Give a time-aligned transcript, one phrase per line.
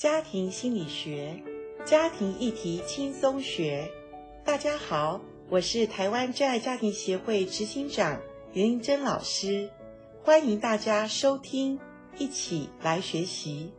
[0.00, 1.42] 家庭心理学，
[1.84, 3.86] 家庭议题轻松学。
[4.46, 8.18] 大家好，我是台湾真爱家庭协会执行长
[8.54, 9.68] 严玲珍老师，
[10.24, 11.78] 欢迎大家收听，
[12.16, 13.74] 一起来学习。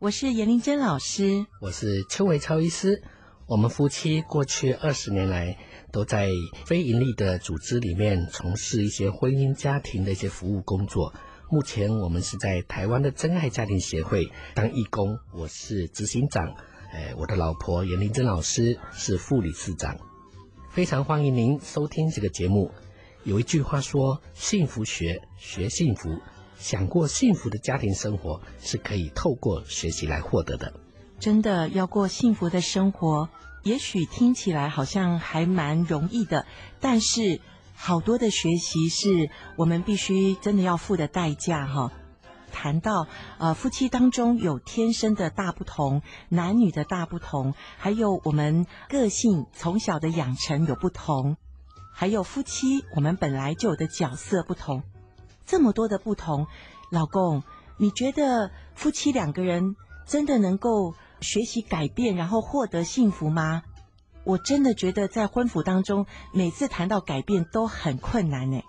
[0.00, 3.02] 我是严玲珍老师，我是邱维超医师。
[3.46, 5.56] 我们夫妻过去二十年来
[5.92, 6.28] 都在
[6.66, 11.14] 非营利的组织里面从事一些婚姻家庭的一些服务工作。
[11.54, 16.52] 目前我们是在台湾的真爱家庭协会当义工，我是执行长，
[16.92, 19.96] 哎，我的老婆严玲珍老师是副理事长。
[20.72, 22.72] 非常欢迎您收听这个节目。
[23.22, 26.18] 有一句话说：“幸福学，学幸福。”
[26.58, 30.74] 想过幸福的家庭生活是可以透过学习来获得的。
[31.20, 33.28] 真的要过幸福的生活，
[33.62, 36.46] 也许听起来好像还蛮容易的，
[36.80, 37.40] 但是。
[37.86, 41.92] 好多的学习是我们必须真的要付的代价哈。
[42.50, 51.36] 谈到呃夫妻当中有天生的大不同，男女的大不同，还有我们个性从小的养成有不同，
[51.92, 54.82] 还有夫妻我们本来就有的角色不同，
[55.44, 56.46] 这么多的不同，
[56.90, 57.42] 老公，
[57.76, 63.62] 你觉得夫妻两个人真的能够学习改变，然后获得幸福吗？
[64.24, 68.60] 我真的觉得在婚辅当中，每次谈到改变都很困难呢。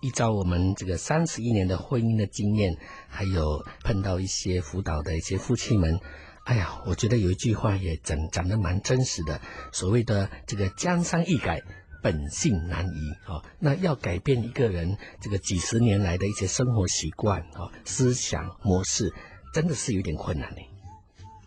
[0.00, 6.00] 依照我们这个三十一年的婚姻的经验，还有碰到一些辅导的一些夫妻们，
[6.44, 11.62] 哎呀，我觉得有一句话也讲讲得蛮真实的，所谓的这个江山易改，
[12.02, 13.44] 本性难移啊。
[13.60, 19.12] 那要改变一个人这个几十年来的一些生活习惯啊、思想模式，
[19.52, 20.71] 真的是有点困难呢。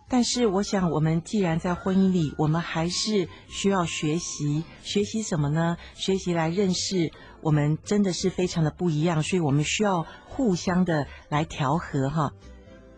[0.07, 4.63] 但是，我想，我们既然在婚姻里，我们还是需要学习。
[4.83, 5.77] 学习什么呢？
[5.95, 12.31] 学习来认识我们真的是非常的不一样，所以我们需要互相的来调和哈。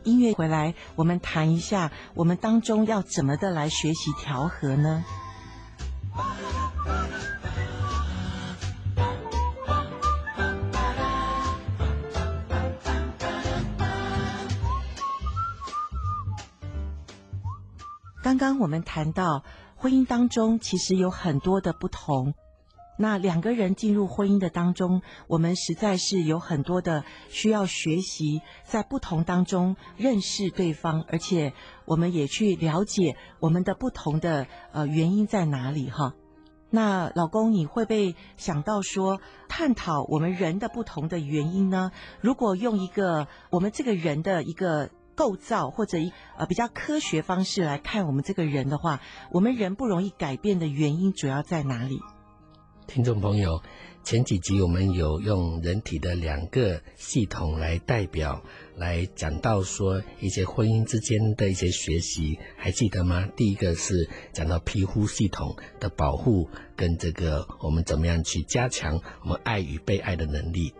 [0.03, 5.03] 音乐回来，我们谈一下，我们当中要怎么的来学习调和呢？
[18.27, 19.45] 刚刚我们谈到
[19.77, 22.33] 婚姻当中其实有很多的不同，
[22.97, 31.53] 那两个人进入婚姻的当中，我们实在是有很多的需要学习，在不同当中认识对方，而且
[31.85, 36.13] 我们也去了解我们的不同的呃原因在哪里哈。
[36.69, 41.93] 那老公，你会不会想到说，探讨我们人的不同的原因呢？
[42.19, 44.89] 如果用一个我们这个人的一个。
[45.17, 49.01] 构造或者一呃比较科学方式来看我们这个人的话，
[49.31, 51.99] 我们人不容易改变的原因主要在哪里？
[52.85, 53.61] 听众朋友，
[54.01, 58.41] 前几集我们有用人体的两个系统来代表，
[58.77, 63.27] 来讲到说一些婚姻之间的一些学习，还记得吗？
[63.35, 70.73] 第一个是讲到皮肤系统的保护，跟这个我们怎么样去加强我们爱与被爱的能力。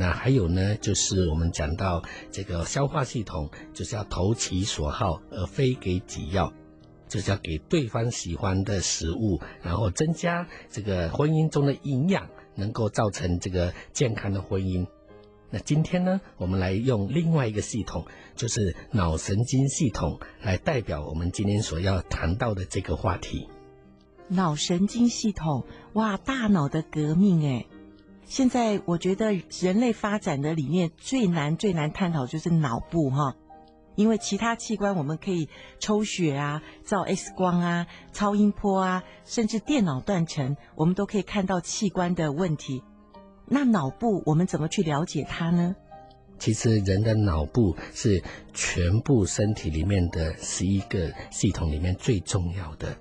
[0.00, 6.52] 那还有呢，就是我们讲到这个消化系统，就是要投其所好，而非给己要，
[7.08, 14.86] 就是要给对方喜欢的食物，然后增加这个婚姻中的营养，能够造成这个健康的婚姻。
[15.50, 18.06] 那今天呢，我们来用另外一个系统，
[18.36, 23.48] 就是脑神经系统，来代表我们今天所要谈到的这个话题。
[24.28, 25.64] 脑神经系统，
[25.94, 27.66] 哇，大脑的革命，诶。
[28.28, 33.34] 现在我觉得人类发展的里面最难最难探讨就是脑部哈，
[33.96, 35.48] 因为其他器官我们可以
[35.80, 42.84] 抽血啊、照 X 光啊、超音波啊，甚至电脑断层，我们都可以看到器官的问题。
[43.46, 45.74] 那脑部我们怎么去了解它呢？
[46.38, 48.22] 其实人的脑部是
[48.52, 52.94] 全部身体里面的十一个系统里面最重要的。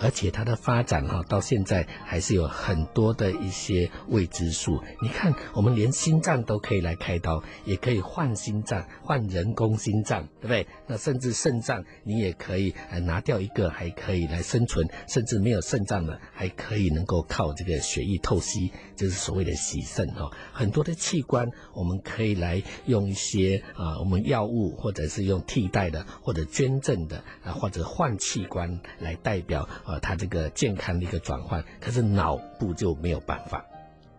[0.00, 4.80] 而且它的发展哈，到现在还是有很多的一些未知数。
[5.02, 10.66] 你看，我们连心脏都可以来开刀，也可以换心脏、换人工心脏，对不对？
[10.86, 12.72] 那甚至肾脏，你也可以
[13.02, 14.86] 拿掉一个，还可以来生存。
[15.08, 20.30] 甚至没有肾脏的，还可以能够靠这个血液透析，就是所谓的洗肾哈。
[20.52, 29.68] 很多的器官，我们可以来用一些啊，我们药物或者是用替代的，或者捐赠的啊，或者换器官来代表。
[29.88, 33.64] 呃，他这个健康的一个转换，可是脑部就没有办法。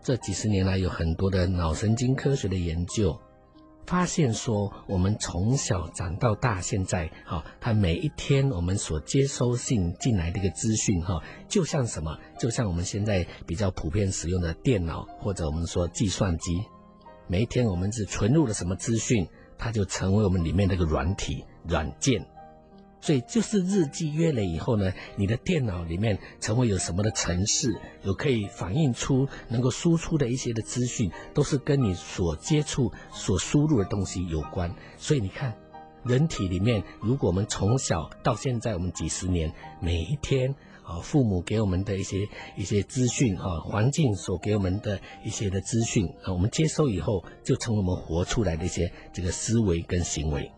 [0.02, 3.16] 这几十年来，有很多的脑神经科学的研究，
[3.86, 12.18] 发现说，我们从小长到大，现在，哈，他每一天我们所接收信进来的一个资讯，哈，就像什么？
[12.36, 16.64] 就像我们现在比较普遍使用的电脑，或者我们说计算机，
[17.28, 21.44] 每一天我们是存入了什么资讯，它就成为我们里面那个软体。
[21.68, 22.26] 软件。
[23.00, 34.74] 所以就是日积月累以后呢，你的电脑里面成为有什么的程式，有可以反映出能够输出的一些的资讯，都是跟你所接触、所输入的东西有关。
[34.98, 35.56] 所以你看，
[36.04, 50.52] 人体里面，如果我们从小到现在，我们几十年，每一天啊，父母给我们的一些一些资讯啊，环境所给我们的一些的资讯啊，我们接收以后，就成为我们活出来的一些这个思维跟行为。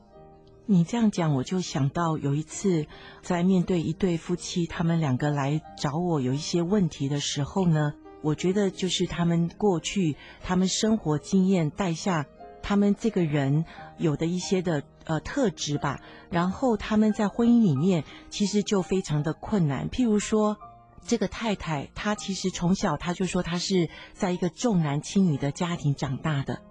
[0.66, 2.86] 你这样讲，我就想到有一次
[3.20, 12.26] 在面对一对夫妻，他们两个来找我有一些问题的时候呢，我觉得就是他们过去他们生活经验带下
[12.62, 13.64] 他们这个人
[13.98, 16.00] 有的一些的呃特质吧，
[16.30, 19.90] 然后他们在婚姻里面其实就非常的困难。
[19.90, 20.56] 譬如说，
[21.04, 26.62] 这个太太她其实从小她就说她是在一个重男轻女的家庭长大的，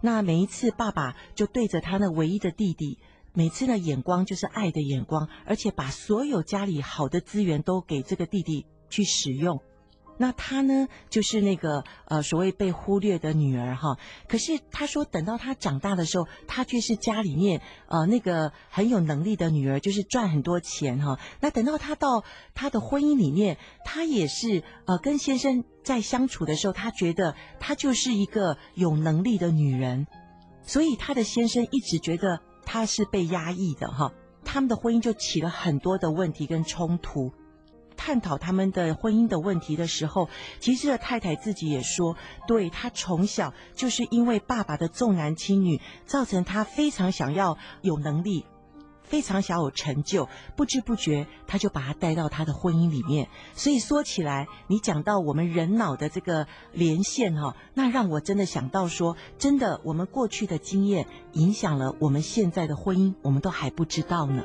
[0.00, 2.98] 那每一次爸爸就对着他那唯一的弟弟。
[3.36, 9.60] 每次的眼光就是爱的眼光，而且把所有家里好的资源都给这个弟弟去使用。
[10.16, 13.98] 那他呢，就是那个呃所谓被忽略的女儿哈。
[14.28, 21.18] 可是他说，等到他长大的时候，他却是家里面呃那个很有能力的女儿，就是赚很多钱哈。
[21.40, 22.22] 那等到他到
[22.54, 30.06] 他的婚姻里面，他也是呃跟先生在相处的时候，他觉得他就是一个有能力的女人，
[30.62, 32.40] 所以他的先生一直觉得。
[32.74, 34.12] 他是被压抑的哈，
[34.44, 37.32] 他们的婚姻就起了很多的问题跟冲突。
[37.96, 40.28] 探讨他们的婚姻的问题的时候，
[40.58, 42.16] 其实的太太自己也说，
[42.48, 48.44] 对，她从小就是因为爸爸的重男轻女，造成她非常想要有能力。
[49.04, 53.28] 非常小有成就，不知不觉他就把他带到他的婚姻里面。
[53.54, 64.42] 所以说起来，你讲到我们人脑的这个连线哈，那让我真的想到说，真的我们过去的经验影响了我们现在的婚姻，我们都还不知道呢。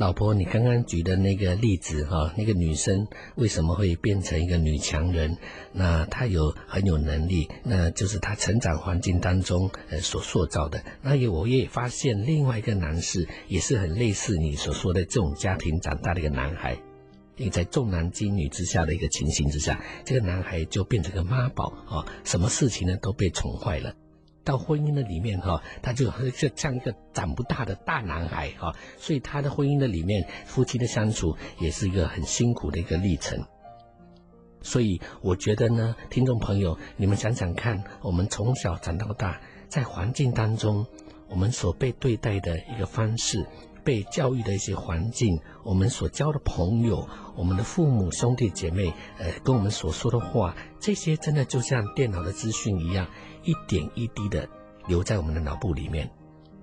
[0.00, 5.36] 老婆，你刚刚举的那个例子哈，那个女生为什么会变成一个女强人？
[5.74, 10.82] 那她有很有能力，那就是她成长环境当中呃所塑造的。
[11.02, 16.78] 那也我也发现另外一个男士也是很类似你所说的这种家庭长大的一个男孩，
[17.36, 23.94] 因为在重男轻女之下的一个情形之下，这个男孩就变成个妈宝啊，什么事情呢都被宠坏了。
[24.44, 33.44] 到婚姻的里面哈，他就就像一个长不大的大男孩哈，所以他的婚姻的里面，夫妻的相处也是一个很辛苦的一个历程。
[34.62, 40.86] 所以我觉得呢，听众朋友，你们想想看，我们从小长到大，在环境当中，
[41.28, 43.46] 我们所被对待的一个方式，
[43.82, 53.06] 被教育的一些环境，我们所交的朋友，我们的父母兄弟姐妹，呃，跟我们所说的话，这些真的就像电脑的资讯一样。
[53.44, 54.48] 一点一滴的
[54.86, 56.10] 留在我们的脑部里面，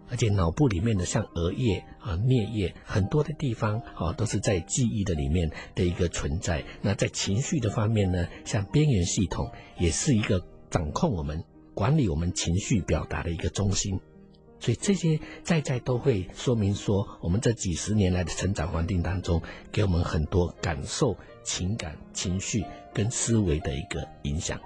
[0.09, 6.63] 而且脑部里面的像额叶啊、颞叶很多的地方啊，都是在记忆的里面的一个存在。
[6.81, 11.43] 那在情绪的方面呢，像边缘系统也是一个掌控我们、
[11.73, 13.99] 管理我们情绪表达的一个中心。
[14.59, 19.39] 所以这些在在都会说明说，我们这几十年来的成长环境当中，
[19.71, 24.59] 给我们很多感受、情感、情绪跟思维的一个影响。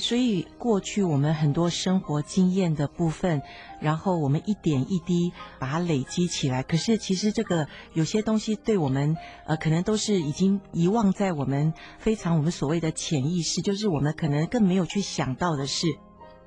[0.00, 3.42] 所以过去我们很多生活经验的部分，
[3.78, 6.64] 然后我们一点一滴把它累积起来。
[6.64, 9.16] 可是其实这个有些东西对我们，
[9.46, 15.86] 呃，可能都是已经遗忘在我们非常我们所谓的潜意识，就是我们可能更没有去想到的事。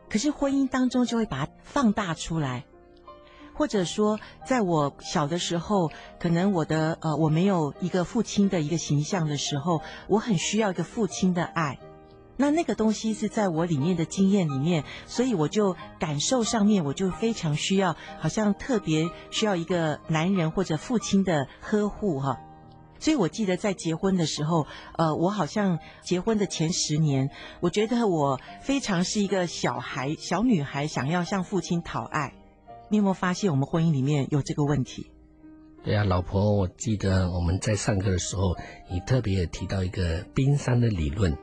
[0.09, 2.65] 可是婚姻当中就会把它放大出来，
[3.53, 11.79] 或者说在我小的时候，可能我的呃我没有一个父亲的一个形象的时候，我很需要一个父亲的爱。
[12.35, 22.39] 那那个东西是在我里面的经验里面，所以我就感受上面，我就非常需要，好像特别需要一个男人或者父亲的呵护哈。
[22.99, 24.65] 所以我记得在结婚的时候，
[24.97, 32.33] 呃，我好像结婚的前十年，我觉得我非常是一个小孩、小女孩，想要向父亲讨爱。
[32.89, 35.11] 你有没有发现我们婚姻里面有这个问题？
[35.83, 38.55] 对啊，老婆，我记得我们在上课的时候，
[38.89, 41.37] 你特别也提到一个冰山的理论。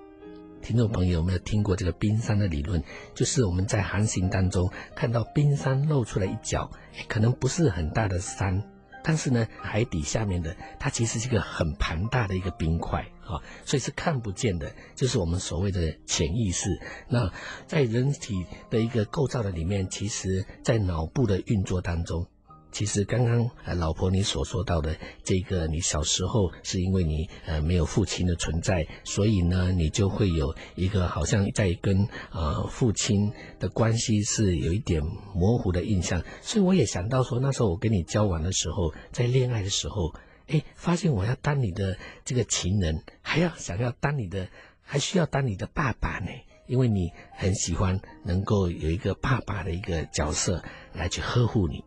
[0.63, 2.83] 听众朋友有没有听过这个冰山的理论？
[3.15, 6.71] 就是我们在航行当中看到冰山露出来一角，
[7.09, 8.63] 可能不是很大的山，
[9.03, 16.69] 但是呢，海底下面的它其实是一个很庞大的一个冰块啊，所以是看不见的，就是我们所谓的潜意识。
[17.09, 17.33] 那
[17.67, 22.27] 在人体的一个构造的里面，其实在脑部的运作当中，
[22.73, 35.03] 其实刚刚呃老婆你所说到的这个，你小时候是因为你呃没有父亲的存在，所以呢你就会有一个好像在跟呃父亲的关系是有一点
[35.35, 36.23] 模糊的印象。
[36.41, 40.15] 所以我也想到说，那时候我跟你交往的时候，在恋爱的时候，
[40.47, 44.49] 哎，发现我要当你的这个情人，还要想要当你的，
[44.83, 46.31] 还需要当你的爸爸呢，
[46.67, 50.63] 因为你很喜欢能够有一个爸爸的一个角色
[50.93, 51.85] 来去呵护你。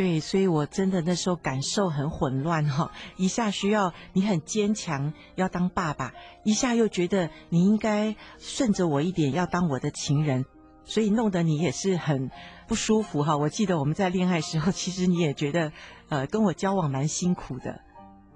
[0.00, 10.46] 对，所以我真的那时候感受很混乱哈，一下需要你很坚强要当爸爸，一下又觉得你应该顺着我一点要当我的情人，
[10.86, 12.30] 所以弄得你也是很
[12.66, 13.36] 不舒服哈。
[13.36, 15.70] 我记得我们在恋爱时候，其实你也觉得
[16.08, 17.82] 呃跟我交往蛮辛苦的。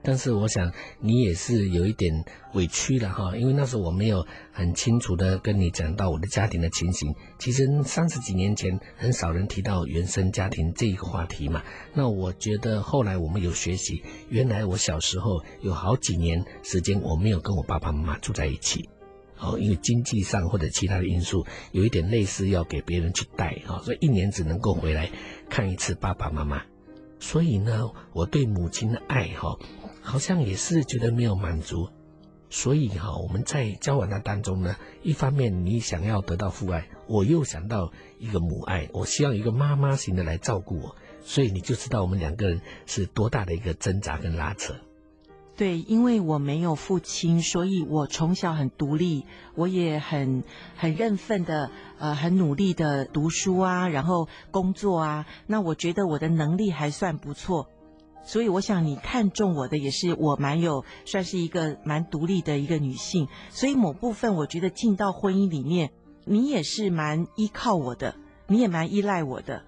[0.04, 0.70] 但是我想
[1.00, 7.14] 你也是有一点委屈了哈，因为那时候我没有很清楚的跟你讲到我的家庭的情形。
[7.38, 11.62] 其实三十几年前很少人提到原生家庭这一个话题嘛。
[11.94, 18.87] 那我觉得后来我们有学习，原来我小时候有好几年时间我没有跟我爸爸妈妈住在一起，
[19.38, 25.11] 哦，因为经济上或者其他的因素，有一点类似要给别人去带啊，所以一年只能够回来
[25.49, 26.62] 看一次爸爸妈妈。
[27.20, 29.56] 所以呢，我对母亲的爱哈。
[30.06, 31.88] 好像也是觉得没有满足，
[32.50, 44.75] 所以哈，我们在交往的当中呢，一方面你想要得到父爱，我又想到一个母爱，我希望一个妈妈型的来照顾我，所以你就知道我们两个人是多大的一个挣扎跟拉扯。
[45.56, 50.42] 对，因为我没有父亲，所以我从小很独立，我也很
[50.76, 57.70] 很认份的，呃，很努力的读书啊，然后工作啊，那我觉得我的能力还算不错。
[58.25, 65.90] 所以我想你看中我的也是我蛮有算是一个蛮独立的一个女性，所以某部分我觉得进到婚姻里面，
[66.25, 68.16] 你也是蛮依靠我的，
[68.49, 69.62] 你也蛮依赖我的，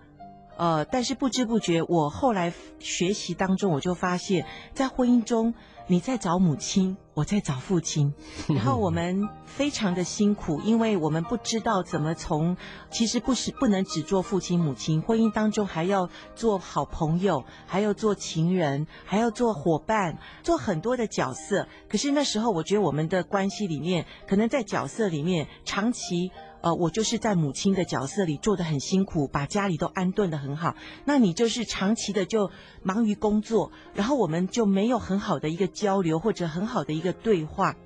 [0.57, 5.55] 呃，但是不知不觉我后来学习当中，我就发现，在婚姻中。
[5.89, 8.13] 你在找母亲，我在找父亲，
[8.49, 12.57] 然后我们非常的辛苦，因为我们不知道怎么从，
[12.91, 21.69] 其实不是不能只做父亲母亲，婚姻当中还要做好朋友，还要做情人，还要做伙伴，做很多的角色。
[21.89, 26.33] 可是那时候，我觉得我们的关系里面，可能在角色里面长期。
[26.63, 30.75] 呃，我就是在母亲的角色里做得很辛苦，把家里都安顿得很好。
[31.05, 32.51] 那你就是长期的就
[32.83, 37.77] 忙于工作，然后我们就没有很好的一个交流或者很好的一个对话。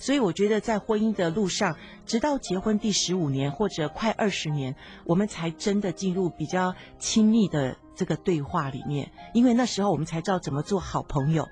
[0.00, 11.48] 所以我觉得在婚姻的路上，直到结婚第十五年或者快二十年，我们才真的进入比较亲密的这个对话里面，因为那时候我们才知道怎么做好朋友。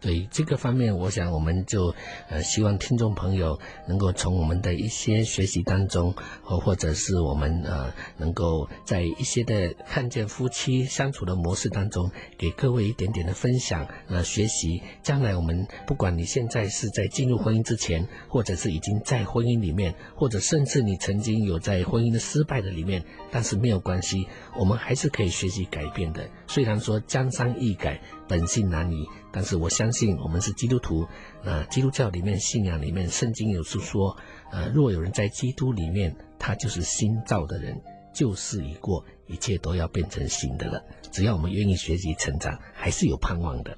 [0.00, 1.94] 对这个方面，我想我们就
[2.28, 14.82] 呃希望听众朋友能够从我们的一些学习当中，或或者是我们呃能够在一些的看见夫妻相处的模式当中，给各位一点点的分享，呃学习。
[15.02, 24.26] 将来我们不管你现在是在进入婚姻之前，或者是已经在婚姻里面，或者甚至你曾经有在婚姻的失败的里面，但是没有关系，
[24.58, 26.28] 我们还是可以学习改变的。
[26.46, 29.06] 虽然说江山易改，本性难移。
[29.32, 31.06] 但是我相信我们是基督徒，
[31.44, 34.16] 呃，基督教里面信仰里面圣经有述说，
[34.50, 37.80] 呃，若有人在基督里面，他就是新造的人，
[38.14, 40.82] 旧事已过，一切都要变成新的了。
[41.12, 43.76] 只要我们愿意学习成长，还是有盼望的。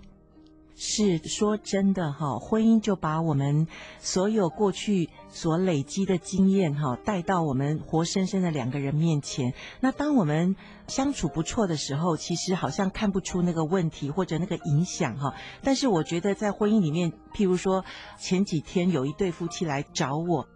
[0.81, 3.67] 是说真的哈，婚姻就把我们
[3.99, 9.55] 所有过去所累积的经验哈带到我们活生生的两个人面前。
[9.81, 10.55] 那当我们
[10.87, 15.35] 相处不错的时候，其实好像看不出那个问题或者那个影响哈。
[15.65, 17.85] 但是我觉得在婚姻里面，譬如说
[18.17, 20.47] 前几天有一对夫妻来找我，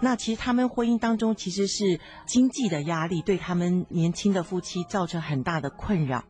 [0.00, 6.24] 那其实他们婚姻当中其实是经济的压力对他们年轻的夫妻造成很大的困扰。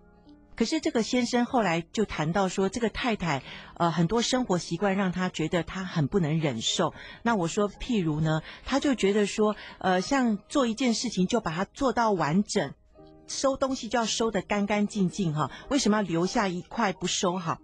[0.56, 3.42] 可是这个先生后来就谈到说，这个太太，
[3.76, 6.94] 呃，很多生活习惯让他觉得他很不能忍受。
[7.22, 12.72] 那我说，譬如呢，他就觉得说，呃，像做一件事情就把它做到完整，
[13.26, 17.58] 收东西就要收得干干净净哈，为什么要留下一块不收好？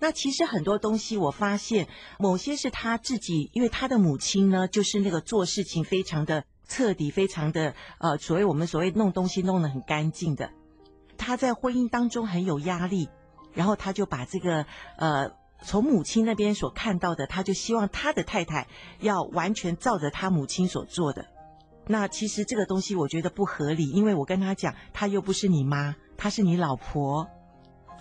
[0.00, 10.50] 那其实很多东西我发现，某些是他自己，因为他的母亲呢，就是那个做事情非常的彻底，非常的呃，所谓我们所谓弄东西弄得很干净的。
[11.24, 13.08] 他在婚姻当中很有压力，
[13.54, 14.66] 然后他就把这个
[14.98, 15.30] 呃
[15.62, 18.68] 从母亲那边所看到的，他就希望他的太太
[19.00, 21.24] 要完全照着他母亲所做的。
[21.86, 27.26] 那其实这个东西我觉得不合理，因为我跟他讲，他又不是你妈，他是你老婆。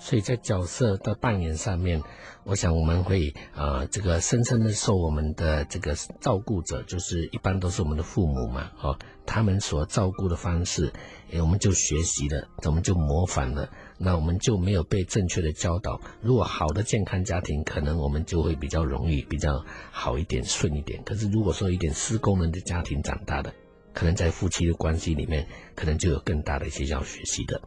[0.03, 2.03] 所以在角色的扮演上面，
[2.43, 10.91] 我想我们会呃这个深深的受我们的这个照顾者，就是一般都是我们的父母嘛，哦，他们所照顾的方式，
[11.39, 16.01] 我们就学习了，我们就模仿了，那我们就没有被正确的教导。
[16.21, 21.01] 如果好的健康家庭，可能我们就会比较容易，比较好一点，顺一点。
[21.05, 23.53] 可是如果说一点失功能的家庭长大的，
[23.93, 27.61] 可能在夫妻的关系里面，可能就有更大的一些要学习的。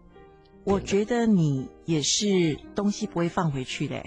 [0.66, 4.02] 我觉得你也是东西不会放回去的。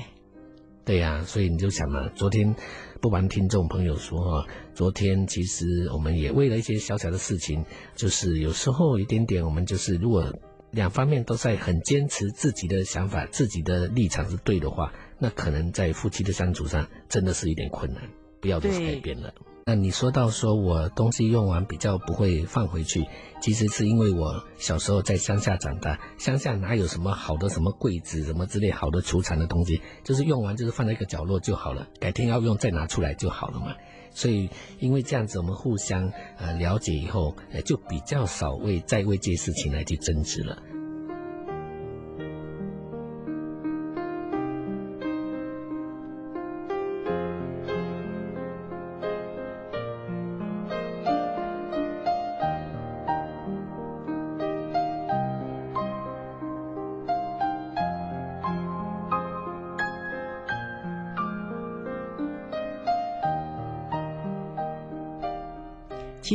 [0.83, 2.53] 对呀、啊，所以你就想嘛，昨天
[2.99, 7.63] 不瞒听众朋友说哈，昨天其实我们也为了一些小小的事情，
[7.95, 10.33] 就是有时候一点点，我们就是如果
[10.71, 18.03] 两方面都在很坚持自己的想法、自己的立场是对的话，那可能在夫妻的相处上真的是有点困难，
[18.41, 19.33] 不要再改变了。
[19.69, 23.05] 那你说到说我东西用完比较不会放回去，
[23.39, 33.75] 其实是因为我小时候在乡下长大，乡下哪有什么好的什么柜子什么之类好的储藏的东西，就是用完就是放在一个角落就好了，改天要用再拿出来就好了嘛。
[34.09, 34.49] 所以
[34.79, 40.57] 因为这样子我们互相呃了解以后，呃就比较少为再为这些事情来去争执了。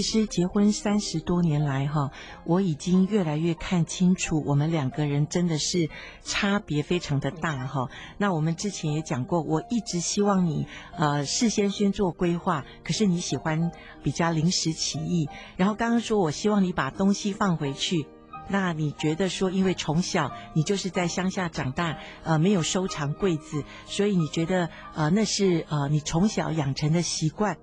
[0.04, 2.12] 实结婚三十多年来，哈，
[2.44, 5.88] 我已经越来越看清楚，我们两个人真的是
[6.22, 7.88] 差别非常的大，哈。
[8.18, 15.28] 那我们之前也讲过，我一直希望你，呃，事先先做规划，可是你喜欢比较临时起意。
[15.56, 18.06] 然后刚刚说我希望你把东西放回去，
[18.48, 27.56] 那你觉得说，因为从小你就是在乡下长大，呃，没有收藏柜子，所以你觉得，呃，那是呃你从小养成的习惯。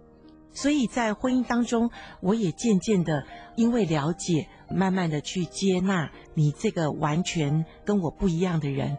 [0.54, 1.90] 所以在婚姻当中，
[2.22, 8.98] 我也渐渐的因为了解，慢慢的去接纳你这个完全跟我不一样的人。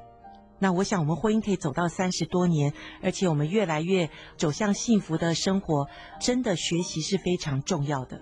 [0.58, 5.88] 那我想我们婚姻可以走到三十多年，而且我们越来越走向幸福的生活，
[6.20, 8.20] 真的学习是非常重要的。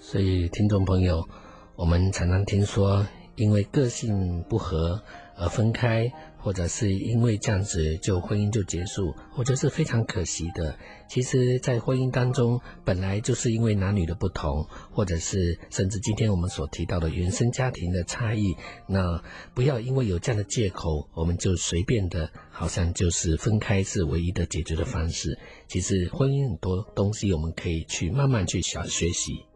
[0.00, 1.28] 所以听众朋友，
[1.76, 3.06] 我们常常听说，
[3.36, 5.02] 因为个性不合
[5.36, 6.10] 而分开。
[6.44, 10.78] 或者是因为这样子就婚姻就结束，我觉得是非常可惜的。
[11.08, 18.54] 其实，在婚姻当中，本来就是因为男女的不同，或者是甚至今天我们所提到的原生家庭的差异，
[18.86, 19.22] 那
[19.54, 25.38] 不要因为有这样的借口，我们就随便的，好像就是分开是唯一的解决的方式。
[25.66, 29.46] 其实，婚姻很多东西我们可以去慢慢去小学习，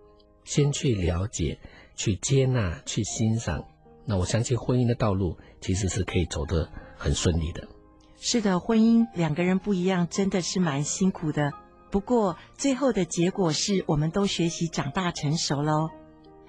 [0.45, 1.59] 先去了解，
[1.95, 3.63] 去接纳，去欣赏。
[4.09, 6.67] 那我相信婚姻的道路其实是可以走得
[6.97, 7.69] 很顺利的。
[8.17, 11.53] 是的，婚姻两个人不一样，真的是蛮辛苦的。
[11.91, 15.91] 不过最后的结果是我们都学习长大成熟喽。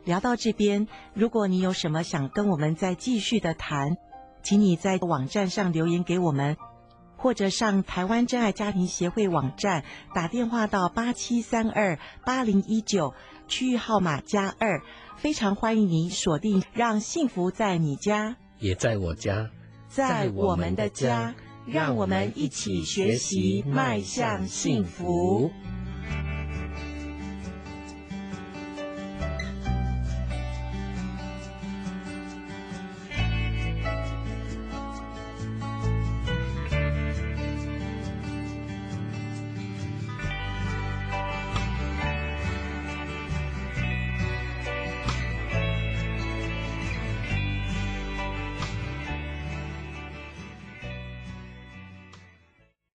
[0.06, 3.98] 聊到这边，如果你有什么想跟我们再继续的谈，
[4.41, 6.56] 请你在网站上留言给我们，
[7.17, 9.84] 或者上台湾真爱家庭协会网站
[10.15, 13.13] 打电话到八七三二八零一九，
[13.50, 14.82] 区域号码加二。
[15.19, 19.49] 非常欢迎您锁定，让幸福在你家，也在我家，
[19.89, 25.51] 在我们的家，让我们一起学习，迈向幸福。